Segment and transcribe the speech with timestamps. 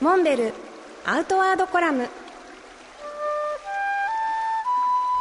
[0.00, 0.54] モンベル
[1.04, 2.08] アウトワードコラム。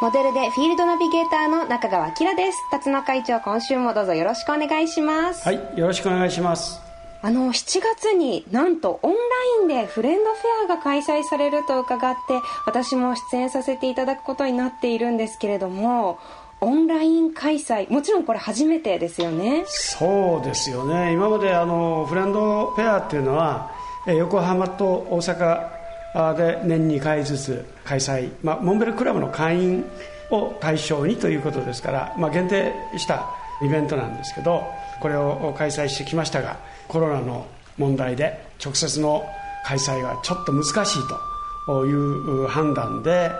[0.03, 2.57] モデルでフィールドナビゲーターの中川明です。
[2.69, 5.47] 辰野会長今週もどうぞよろしくお願いします。
[5.47, 6.79] はいよろしくお願いします。
[7.23, 9.17] あの7月になんとオンラ
[9.63, 16.19] インでフレンドフェアが開催されると伺って私も出演させていただくことになっているんですけれども
[16.61, 19.63] オンライン開催もちろんこれ初めてですよね。
[19.65, 21.13] そうですよね。
[21.13, 23.71] 今まであのフレンドフェアっていうのは
[24.13, 29.85] 横浜と大阪で年2回ずつ開催、まあ、モンベルクラブの会員
[30.31, 33.29] を対象にということですから、まあ、限定した
[33.61, 34.63] イベントなんですけど
[35.01, 36.57] これを開催してきましたが
[36.87, 37.45] コロナの
[37.77, 39.25] 問題で直接の
[39.65, 40.99] 開催はちょっと難しい
[41.67, 43.31] という判断で、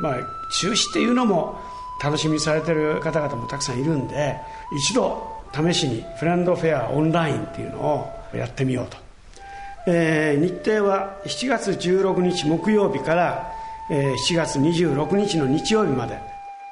[0.00, 0.16] まあ、
[0.60, 1.58] 中止っていうのも
[2.02, 4.36] 楽しみされてる方々もたくさんいるんで
[4.76, 5.22] 一度
[5.54, 9.05] 試しにフレンドフェアオンラインっていうのをやってみようと。
[9.86, 13.52] えー、日程は7月16日木曜日から、
[13.90, 16.18] えー、7月26日の日曜日まで。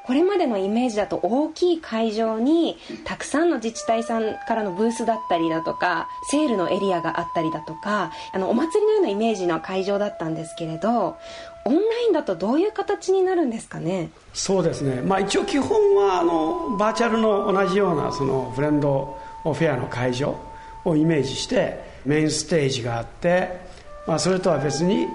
[0.05, 11.17] これまでのイメージだと大きい会場にたくさんの自治体さんからのブースだったりだとかセールのエリアがあったりだとかあのお祭りのようなイメージの会場だったんですけれど
[11.65, 14.11] オンラインだとどういう形になるんですかね？
[14.35, 20.37] そうですね、まあ、一応基本はあのバーチャルの同じようなそのフレンドフェアの会場
[20.85, 23.61] をイメージしてメインステージがあって、
[24.07, 25.07] まあ、それとは別に、え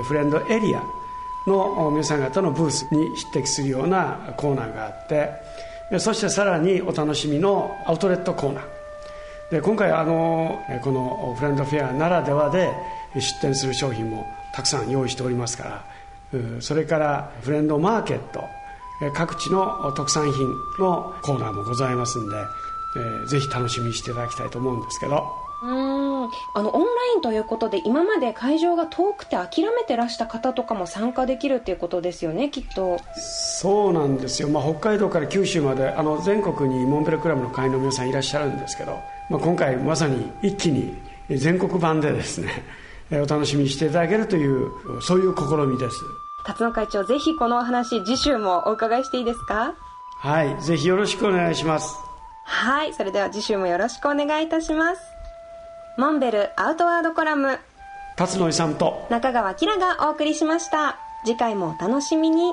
[0.00, 0.82] ー、フレンドエリア
[1.46, 8.64] の皆さん方のブースに匹敵するようなコーナーがあってそしてさらにお楽しみのアウトレットコーナー。
[9.50, 12.70] で今回あのこのフレンドフェアならではで
[13.14, 15.82] 出店する商品もたくさん用意しておりますか
[16.32, 18.44] らそれからフレンドマーケット
[19.14, 22.36] 各地の特産品のコーナーもございますんで、
[22.96, 25.47] えー、ぜひ楽しみにしていただきたいと思うんですけど。
[25.62, 26.30] うん。
[26.54, 32.98] あのオンラインということで今まで会場が遠くて諦めてらした方とかも参加できるっていうことですよねきっと。
[33.16, 38.98] そうなんですよ、まあ、北海道から九州まであの全国にモンベルクラブの会員の皆さんいらっしゃるんですけど、
[39.30, 40.94] まあ、今回まさに一気に
[41.30, 42.62] 全国版でですね
[43.10, 44.70] お楽しみにしていただけるという
[45.02, 45.96] そういう試みです。
[46.44, 49.74] 辰野会長ぜひこのお話次週もお伺いしていいですか？
[50.20, 50.56] はい。
[50.62, 51.96] ぜひよろしくお願いします。
[52.44, 52.94] はい。
[52.94, 55.02] それでは次週もよろしくお願いいたします
[55.98, 57.58] モンベルアウトワードコラム。
[58.16, 60.96] 辰野勇と中川きらがお送りしました。
[61.24, 62.52] 次回もお楽しみに